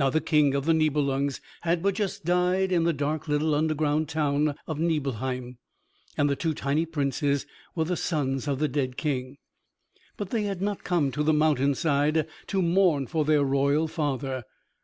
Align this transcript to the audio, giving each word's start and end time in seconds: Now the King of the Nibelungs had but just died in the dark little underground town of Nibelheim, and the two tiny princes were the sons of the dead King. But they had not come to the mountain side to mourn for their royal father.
Now 0.00 0.10
the 0.10 0.20
King 0.20 0.56
of 0.56 0.64
the 0.64 0.74
Nibelungs 0.74 1.40
had 1.60 1.80
but 1.80 1.94
just 1.94 2.24
died 2.24 2.72
in 2.72 2.82
the 2.82 2.92
dark 2.92 3.28
little 3.28 3.54
underground 3.54 4.08
town 4.08 4.56
of 4.66 4.80
Nibelheim, 4.80 5.58
and 6.16 6.28
the 6.28 6.34
two 6.34 6.54
tiny 6.54 6.84
princes 6.84 7.46
were 7.76 7.84
the 7.84 7.96
sons 7.96 8.48
of 8.48 8.58
the 8.58 8.66
dead 8.66 8.96
King. 8.96 9.36
But 10.16 10.30
they 10.30 10.42
had 10.42 10.60
not 10.60 10.82
come 10.82 11.12
to 11.12 11.22
the 11.22 11.32
mountain 11.32 11.76
side 11.76 12.26
to 12.48 12.60
mourn 12.60 13.06
for 13.06 13.24
their 13.24 13.44
royal 13.44 13.86
father. 13.86 14.42